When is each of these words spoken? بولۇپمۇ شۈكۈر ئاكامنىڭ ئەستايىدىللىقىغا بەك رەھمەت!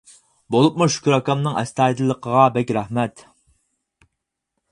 بولۇپمۇ 0.53 0.85
شۈكۈر 0.93 1.15
ئاكامنىڭ 1.17 1.59
ئەستايىدىللىقىغا 1.61 2.47
بەك 2.57 2.73
رەھمەت! 2.79 3.25